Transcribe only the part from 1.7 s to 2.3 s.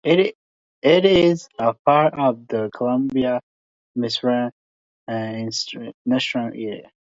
part